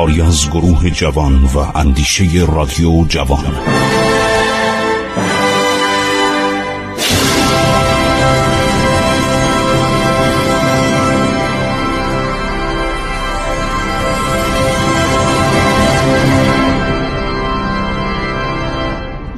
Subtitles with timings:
[0.00, 3.44] کاری از گروه جوان و اندیشه رادیو جوان؟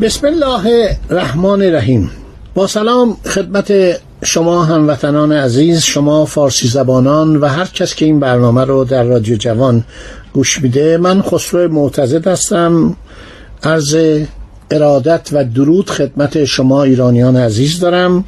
[0.03, 2.11] بسم الله الرحمن الرحیم.
[2.55, 3.73] با سلام خدمت
[4.25, 9.37] شما هموطنان عزیز شما فارسی زبانان و هر کس که این برنامه رو در رادیو
[9.37, 9.85] جوان
[10.33, 12.97] گوش میده من خسرو معتزد هستم.
[13.63, 13.97] عرض
[14.71, 18.25] ارادت و درود خدمت شما ایرانیان عزیز دارم.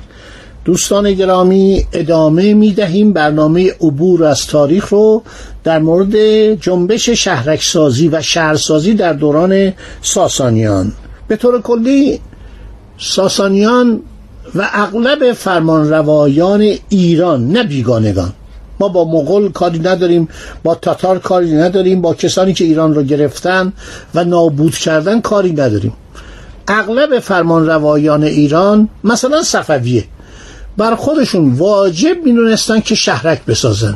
[0.64, 5.22] دوستان گرامی ادامه می دهیم برنامه عبور از تاریخ رو
[5.64, 6.14] در مورد
[6.54, 10.92] جنبش شهرکسازی و شهرسازی در دوران ساسانیان.
[11.28, 12.20] به طور کلی
[12.98, 14.02] ساسانیان
[14.54, 18.32] و اغلب فرمانروایان ایران نه بیگانگان.
[18.80, 20.28] ما با مغول کاری نداریم
[20.62, 23.72] با تاتار کاری نداریم با کسانی که ایران رو گرفتن
[24.14, 25.92] و نابود کردن کاری نداریم.
[26.68, 30.04] اغلب فرمانروایان ایران مثلا صفویه.
[30.76, 33.94] بر خودشون واجب می‌دونستن که شهرک بسازن.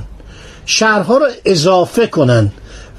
[0.67, 2.51] شهرها رو اضافه کنن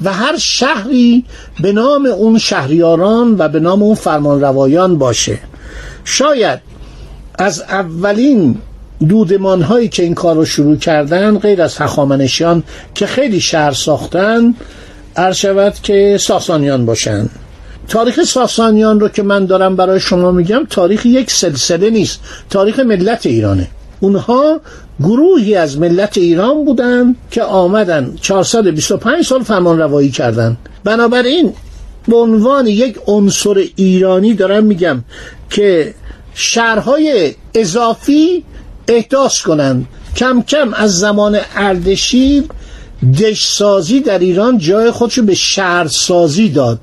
[0.04, 1.26] و هر شهری
[1.62, 5.40] به نام اون شهریاران و به نام اون فرمانروایان باشه.
[6.06, 6.60] شاید
[7.40, 8.58] از اولین
[9.08, 12.64] دودمان هایی که این کار رو شروع کردن غیر از هخامنشیان
[12.96, 14.54] که خیلی شهر ساختن
[15.16, 17.30] عرض شود که ساسانیان باشن.
[17.88, 22.20] تاریخ ساسانیان رو که من دارم برای شما میگم تاریخ یک سلسله نیست
[22.50, 23.68] تاریخ ملت ایرانه.
[24.00, 24.60] اونها
[25.00, 31.54] گروهی از ملت ایران بودند که آمدن 425 سال فرمان روایی کردند بنابراین
[32.08, 35.04] به عنوان یک عنصر ایرانی دارم میگم
[35.50, 35.94] که
[36.34, 38.44] شهرهای اضافی
[38.88, 39.88] احداث کنند.
[40.16, 42.44] کم کم از زمان اردشیر
[43.22, 46.80] دشسازی در ایران جای خودشو به شهرسازی داد.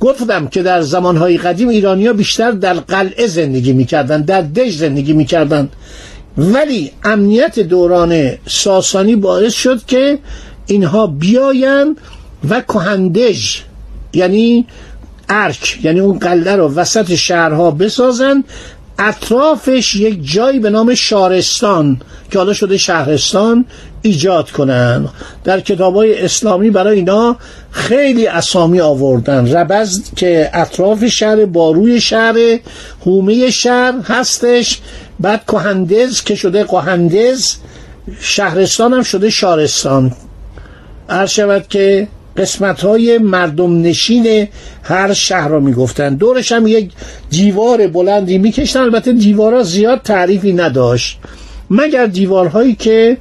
[0.00, 5.68] گفتم که در زمانهای قدیم ایرانیا بیشتر در قلعه زندگی می‌کردن در دژ زندگی می‌کردن
[6.38, 10.18] ولی امنیت دوران ساسانی باعث شد که
[10.66, 11.96] اینها بیاین
[12.48, 13.60] و کهندژ
[14.12, 14.66] یعنی
[15.28, 18.44] ارک یعنی اون قلعه رو وسط شهرها بسازن.
[18.98, 22.00] اطرافش یک جایی به نام شارستان
[22.30, 23.64] که حالا شده شهرستان
[24.02, 25.08] ایجاد کنن.
[25.44, 27.36] در کتاب اسلامی برای اینا
[27.70, 29.52] خیلی اسامی آوردن.
[29.56, 32.58] ربز که اطراف شهر باروی شهر
[33.06, 34.80] هومه شهر هستش.
[35.20, 37.54] بعد کهندز که شده قهندز
[38.20, 40.12] شهرستان هم شده شارستان.
[41.08, 44.48] عرض شود که قسمت های مردم نشین
[44.82, 46.14] هر شهر را می‌گفتن.
[46.14, 46.90] دورش هم یک
[47.30, 48.80] دیوار بلندی میکشتن.
[48.80, 51.18] البته دیوارها زیاد تعریفی نداشت.
[51.70, 53.16] مگر دیوارهایی که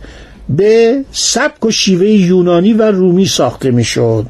[0.49, 4.25] به سبک و شیوه یونانی و رومی ساخته می‌شد.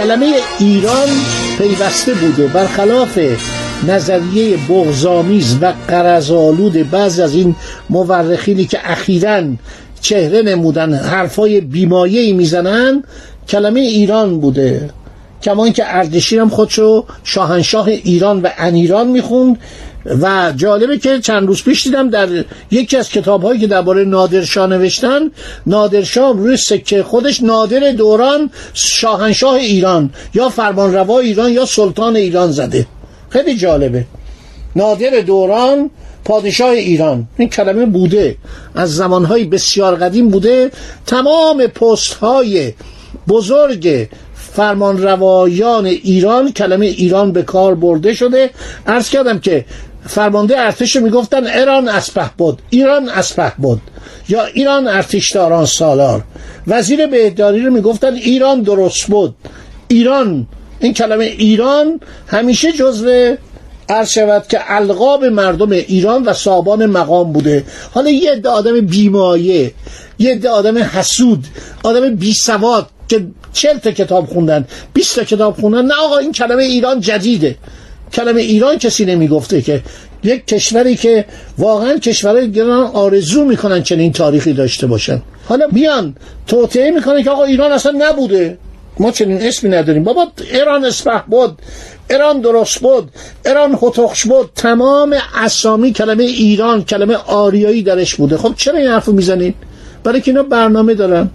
[0.00, 1.08] کلمه ایران
[1.58, 3.18] پیوسته بوده برخلاف
[3.88, 7.56] نظریه بغزامیز و قرزالود بعض از این
[7.90, 9.42] مورخینی که اخیرا
[10.00, 13.02] چهره نمودن حرفای بیمایهی می‌زنن
[13.48, 14.90] کلمه ایران بوده.
[15.42, 19.58] کمان که اردشیر هم خودشو شاهنشاه ایران و انیران می‌خوند.
[20.06, 22.28] و جالبه که چند روز پیش دیدم در
[22.70, 25.30] یکی از کتاب هایی که درباره نادرشاه نوشتن
[25.66, 32.86] نادرشاه روی سکه خودش نادر دوران شاهنشاه ایران یا فرمانروا ایران یا سلطان ایران زده.
[33.28, 34.04] خیلی جالبه.
[34.76, 35.90] نادر دوران
[36.24, 37.28] پادشاه ایران.
[37.36, 38.36] این کلمه بوده.
[38.74, 40.70] از زمانهای بسیار قدیم بوده.
[41.06, 42.72] تمام پست های
[43.28, 44.08] بزرگ
[44.52, 48.50] فرمان روایان ایران کلمه ایران به کار برده شده.
[48.86, 49.64] عرض کردم که
[50.06, 53.80] فرمانده ارتش می‌گفتن ایران اسپه بود ایران اسپه بود
[54.28, 56.24] یا ایران ارتشداران سالار.
[56.66, 59.34] وزیر بهداری رو می‌گفتن ایران درست بود.
[59.88, 60.46] ایران
[60.80, 63.36] این کلمه ایران همیشه جزو
[63.88, 67.64] عرض شود که القاب مردم ایران و صابان مقام بوده.
[67.94, 69.72] حالا یه عده آدم بیمایه
[70.18, 71.46] یه عده آدم حسود
[71.82, 76.32] آدم بی سواد که چل تا کتاب خوندن 20 تا کتاب خوندن نه آقا این
[76.32, 77.56] کلمه ایران جدیده.
[78.12, 79.82] کلمه ایران کسی نمی‌گفته که
[80.24, 81.24] یک کشوری که
[81.58, 85.22] واقعا کشورهای گران آرزو می‌کنن چنین تاریخی داشته باشن.
[85.48, 86.16] حالا بیان
[86.46, 88.58] توطعه می‌کنه که آقا ایران اصلا نبوده.
[88.98, 90.04] ما چنین اسمی نداریم.
[90.04, 91.58] بابا ایران اسپح بود
[92.10, 93.10] ایران درست بود
[93.46, 94.50] ایران خطخش بود.
[94.56, 98.36] تمام اسامی کلمه ایران کلمه آریایی درش بوده.
[98.36, 99.54] خب چرا این حرفو می‌زنید
[100.04, 101.30] برای که اینا برنامه دارن.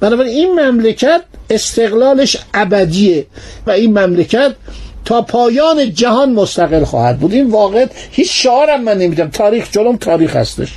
[0.00, 3.26] بنابراین این مملکت استقلالش ابدیه
[3.66, 4.54] و این مملکت
[5.04, 7.32] تا پایان جهان مستقل خواهد بود.
[7.32, 10.68] این واقع هیچ شعارم من نمیدم تاریخ جلوم تاریخ هستش.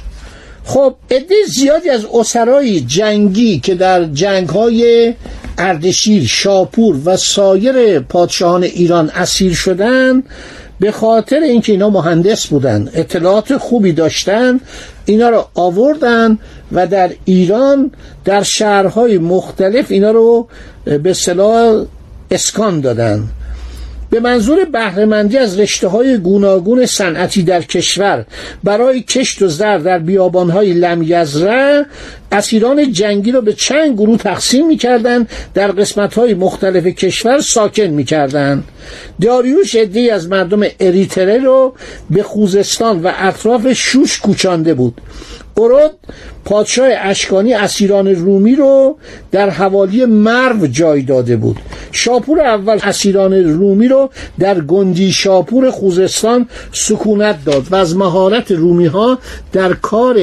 [0.66, 5.14] خب عده زیادی از اسرای جنگی که در جنگ های
[5.58, 10.24] اردشیر شاپور و سایر پادشاهان ایران اسیر شدن
[10.82, 14.60] به خاطر اینکه اینا مهندس بودن اطلاعات خوبی داشتن
[15.06, 16.38] اینا رو آوردن
[16.72, 17.92] و در ایران
[18.26, 20.48] در شهرهای مختلف اینا رو
[21.04, 21.86] به صلاح
[22.32, 23.28] اسکان دادن.
[24.12, 28.26] به منظور بهرهمندی از رشته های گوناگون صنعتی در کشور
[28.64, 31.86] برای کشت و زر در بیابان های لمیزره
[32.32, 38.64] اسیران جنگی را به چند گروه تقسیم می‌کردند در قسمت های مختلف کشور ساکن می‌کردند.
[39.22, 41.74] داریوش ادهی از مردم اریتره رو
[42.10, 45.02] به خوزستان و اطراف شوش کوچانده بود.
[45.58, 45.92] ارد
[46.46, 48.98] پادشاه اشکانی اسیران رومی رو
[49.32, 51.58] در حوالی مرو جای داده بود.
[51.92, 54.10] شاپور اول اسیران رومی رو
[54.40, 59.20] در گندی شاپور خوزستان سکونت داد و از مهارت رومی ها
[59.52, 60.18] در کار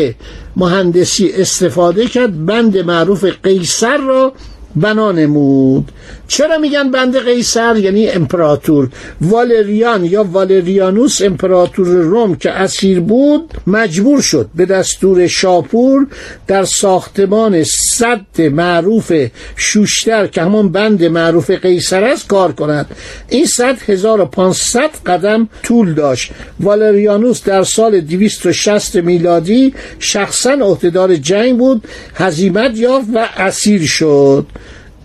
[0.56, 2.46] مهندسی استفاده کرد.
[2.46, 4.32] بند معروف قیصر را
[4.80, 5.92] بنا نمود.
[6.28, 8.88] چرا میگن بند قیصر؟ یعنی امپراتور.
[9.20, 16.06] والریان یا والریانوس امپراتور روم که اسیر بود مجبور شد به دستور شاپور
[16.46, 19.12] در ساختمان صد معروف
[19.56, 22.86] شوشتر که همون بند معروف قیصر است کار کند.
[23.28, 26.32] این صد 1500 قدم طول داشت.
[26.60, 31.84] والریانوس در سال 260 میلادی شخصا عهدهدار جنگ بود
[32.14, 34.46] هزیمت یافت و اسیر شد.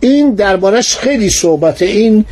[0.04, 2.26] این دربارش خیلی صحبت این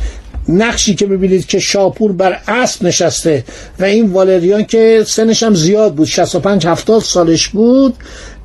[0.48, 3.44] نقشی که ببینید که شاپور بر اسب نشسته
[3.80, 7.94] و این والریان که سنش هم زیاد بود 65 70 سالش بود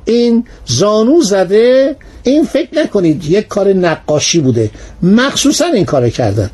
[0.04, 4.70] این زانو زده این فکر نکنید یک کار نقاشی بوده
[5.02, 6.50] مخصوصا این کار کردن.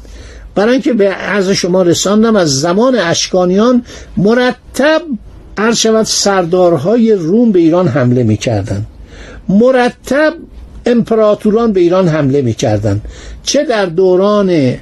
[0.55, 3.85] برای اینکه به عرض شما رساندم از زمان اشکانیان
[4.17, 5.03] مرتب
[5.59, 8.87] عرض شود سردارهای روم به ایران حمله می‌کردن
[9.49, 10.35] مرتب
[10.87, 13.03] امپراتوران به ایران حمله می‌کردند.
[13.43, 14.77] چه در دوران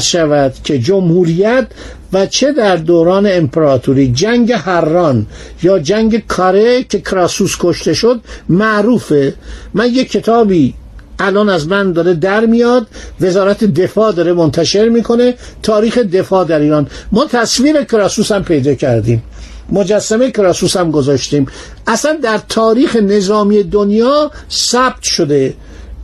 [0.00, 1.66] شود که جمهوریت
[2.12, 5.26] و چه در دوران امپراتوری جنگ هران
[5.62, 9.34] یا جنگ کاره که کراسوس کشته شد معروفه.
[9.74, 10.74] من یک کتابی
[11.18, 12.86] الان از من داره در میاد
[13.20, 16.86] وزارت دفاع داره منتشر می‌کنه تاریخ دفاع در ایران.
[17.12, 19.22] ما تصویر کراسوس هم پیدا کردیم.
[19.72, 21.46] مجسمه کراسوس هم گذاشتیم.
[21.86, 25.54] اصلا در تاریخ نظامی دنیا ثبت شده.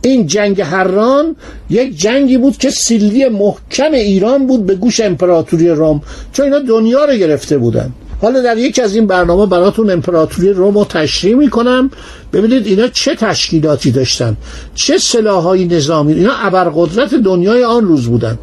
[0.01, 1.35] این جنگ هران
[1.69, 6.01] یک جنگی بود که سیلی محکم ایران بود به گوش امپراتوری روم.
[6.33, 7.91] چون اینا دنیا رو گرفته بودن.
[8.21, 11.91] حالا در یکی از این برنامه براتون امپراتوری روم رو تشریح می‌کنم.
[12.33, 14.37] ببینید اینا چه تشکیلاتی داشتن.
[14.75, 16.13] چه سلاحهای نظامی.
[16.13, 18.39] اینا ابرقدرت دنیای آن روز بودن.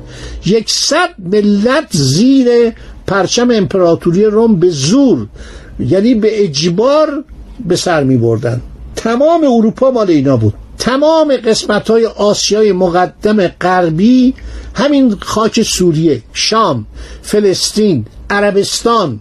[0.46, 2.72] یکصد ملت زیر
[3.08, 5.26] پرچم امپراتوری روم به زور
[5.80, 7.24] یعنی به اجبار
[7.66, 8.60] به سر می بردن.
[8.96, 10.54] تمام اروپا مال اینا بود.
[10.78, 14.34] تمام قسمت های آسیای مقدم غربی
[14.74, 16.86] همین خاک سوریه شام
[17.22, 19.20] فلسطین عربستان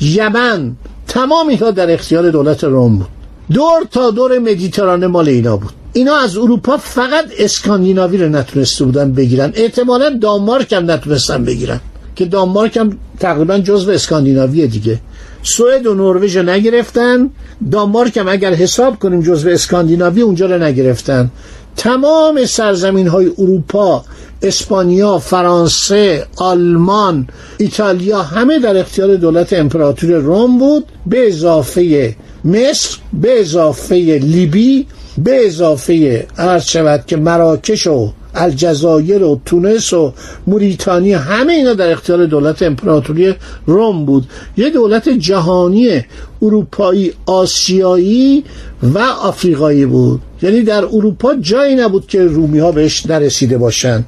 [0.00, 0.76] یمن
[1.08, 3.08] تمام اینها در اختیار دولت روم بود.
[3.52, 5.72] دور تا دور مدیترانه مال اینا بود.
[5.92, 9.52] اینا از اروپا فقط اسکاندیناوی رو نتونسته بودن بگیرن.
[9.54, 11.80] احتمالا دانمارک هم نتونستن بگیرن.
[12.14, 15.00] که دانمارک هم تقریبا جزو اسکاندیناوی دیگه.
[15.42, 17.30] سوئد و نروژ نگرفتن.
[17.70, 21.30] دانمارک هم اگر حساب کنیم جزو اسکاندیناوی اونجا رو نگرفتن.
[21.76, 24.04] تمام سرزمین های اروپا
[24.42, 27.28] اسپانیا فرانسه آلمان
[27.58, 30.84] ایتالیا همه در اختیار دولت امپراتور روم بود.
[31.06, 34.86] به اضافه مصر به اضافه لیبی
[35.18, 40.12] به اضافه عرض شود که مراکش و الجزایر و تونس و
[40.46, 43.34] موریتانی همه اینا در اختیار دولت امپراتوری
[43.66, 44.24] روم بود.
[44.56, 46.04] یه دولت جهانی
[46.42, 48.44] اروپایی آسیایی
[48.82, 50.20] و آفریقایی بود.
[50.42, 54.04] یعنی در اروپا جایی نبود که رومی ها بهش نرسیده باشن.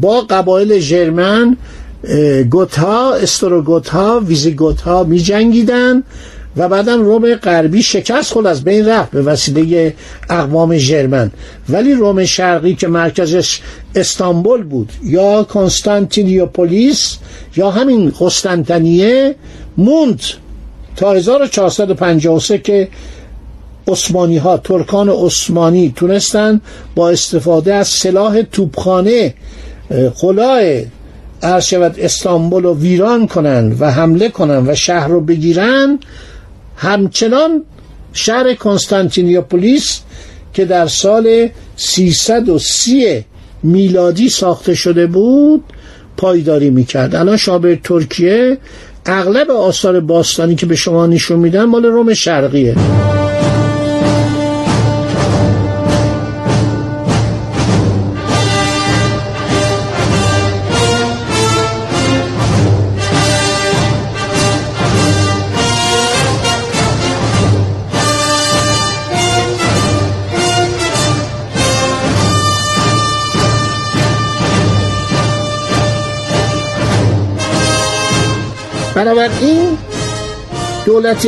[0.00, 1.56] با قبایل ژرمن
[2.50, 6.02] گوتها استروگوتها ویزیگوتها می جنگیدن
[6.56, 9.94] و بعدم روم غربی شکست خود از بین رفت به وسیله
[10.30, 11.30] اقوام ژرمن
[11.68, 13.60] ولی روم شرقی که مرکزش
[13.94, 17.16] استانبول بود یا کنستانتینیوپولیس
[17.56, 19.34] یا همین قسطنطنیه
[19.76, 20.20] موند
[20.96, 22.88] تا 1453 که
[23.88, 26.60] عثمانی ها ترکان عثمانی تونستن
[26.94, 29.34] با استفاده از سلاح توپخانه
[30.20, 30.60] قلاه
[31.60, 35.98] شود استانبول رو ویران کنن و حمله کنن و شهر رو بگیرن.
[36.80, 37.64] همچنان
[38.12, 40.00] شهر کنستانتینیوپولیس
[40.54, 43.24] که در سال 330
[43.62, 45.64] میلادی ساخته شده بود
[46.16, 47.14] پایداری می‌کرد.
[47.14, 48.58] الان شابه ترکیه
[49.06, 52.76] اغلب آثار باستانی که به شما نشون میدن مال روم شرقیه.
[79.00, 79.78] بنابراین
[80.86, 81.26] دولت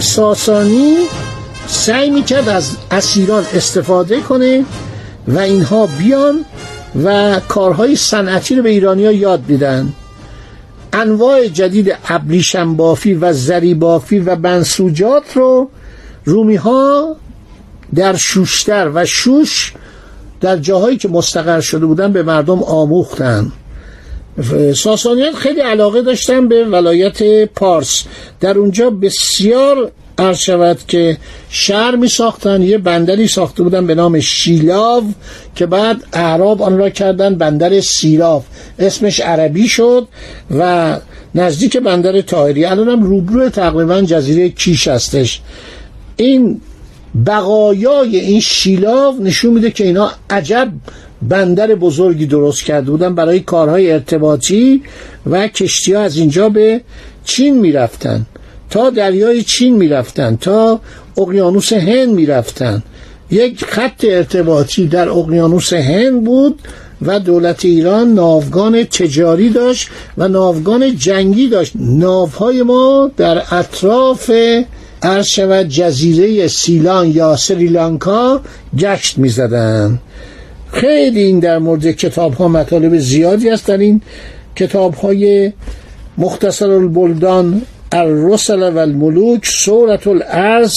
[0.00, 0.96] ساسانی
[1.66, 4.64] سعی می‌کرد از اسیران استفاده کنه
[5.28, 6.44] و اینها بیان
[7.04, 9.92] و کارهای صنعتی رو به ایرانی ها یاد میدن
[10.92, 15.70] انواع جدید ابریشم بافی و زری بافی و بنسوجات رو
[16.24, 17.16] رومی ها
[17.94, 19.72] در شوشتر و شوش
[20.40, 23.52] در جاهایی که مستقر شده بودن به مردم آموختن.
[24.74, 28.04] ساسانیان خیلی علاقه داشتن به ولایت پارس.
[28.40, 31.16] در اونجا بسیار عرض شود که
[31.50, 35.04] شهر می ساختن یه بندری ساخته بودن به نام شیلاو
[35.54, 38.44] که بعد اعراب آن را کردن بندر سیلاف
[38.78, 40.08] اسمش عربی شد
[40.58, 40.96] و
[41.34, 45.40] نزدیک بندر تاهری الان هم روبرو تقریبا جزیره کیش هستش.
[46.16, 46.60] این
[47.26, 50.72] بقایای این شیلاو نشون میده که اینا عجب
[51.22, 54.82] بندر بزرگی درست کرده بودن برای کارهای ارتباطی
[55.26, 56.80] و کشتی ها از اینجا به
[57.24, 58.26] چین می‌رفتن.
[58.70, 60.80] تا دریای چین می‌رفتن تا
[61.18, 62.82] اقیانوس هند می‌رفتن.
[63.30, 66.60] یک خط ارتباطی در اقیانوس هند بود
[67.02, 69.88] و دولت ایران ناوگان تجاری داشت
[70.18, 71.72] و ناوگان جنگی داشت.
[71.76, 74.30] ناوهای ما در اطراف
[75.02, 78.40] عرض شود جزیره سیلان یا سریلانکا
[78.78, 79.98] گشت می زدن.
[80.72, 84.00] خیلی این در مورد کتاب ها مطالب زیادی هست در این
[84.56, 85.52] کتاب های
[86.18, 87.62] مختصر البلدان
[87.92, 90.74] الرسل و الملوک سورت الارض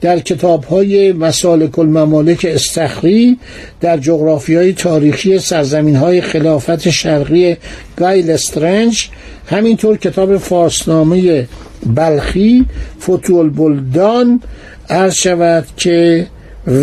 [0.00, 3.38] در کتاب های مسالک الممالک استخری
[3.80, 7.56] در جغرافی های تاریخی سرزمین های خلافت شرقی
[7.96, 9.08] گایل استرنج
[9.46, 11.48] همینطور کتاب فارسنامه
[11.86, 12.66] بلخی
[13.02, 14.42] فتول بلدان
[14.88, 16.26] عرض شود که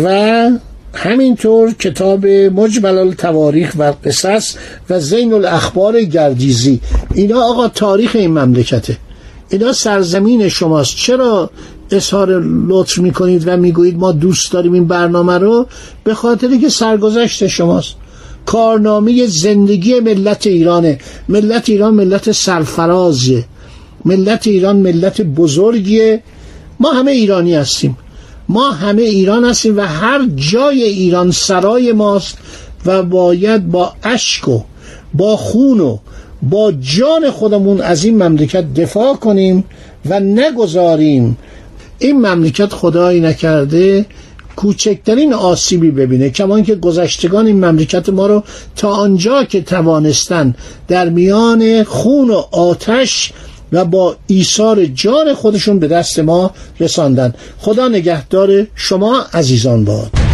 [0.04, 0.50] و
[0.94, 4.54] همینطور کتاب مجمل تواریخ و قصص
[4.90, 6.80] و زین الاخبار گردیزی.
[7.14, 8.96] اینا آقا تاریخ این مملکته.
[9.50, 10.96] اینا سرزمین شماست.
[10.96, 11.50] چرا
[11.90, 15.66] اظهار لطف می‌کنید و می‌گویید ما دوست داریم این برنامه رو
[16.04, 17.94] به خاطری که سرگذشت شماست.
[18.46, 20.98] کارنامه زندگی ملت ایرانه.
[21.28, 23.44] ملت ایران ملت سرفرازیه
[24.04, 26.22] ملت ایران ملت بزرگیه.
[26.80, 27.96] ما همه ایرانی هستیم.
[28.48, 32.38] ما همه ایران هستیم و هر جای ایران سرای ماست
[32.86, 34.60] و باید با اشک و
[35.14, 35.98] با خون و
[36.42, 39.64] با جان خودمون از این مملکت دفاع کنیم
[40.06, 41.38] و نگذاریم
[41.98, 44.06] این مملکت خدایی نکرده
[44.56, 48.42] کوچکترین آسیبی ببینه کمان که گذشتگان این مملکت ما رو
[48.76, 50.54] تا آنجا که توانستن
[50.88, 53.32] در میان خون و آتش
[53.72, 56.50] و با ایثار جان خودشون به دست ما
[56.80, 57.34] رساندن.
[57.58, 60.27] خدا نگهدار شما عزیزان باد.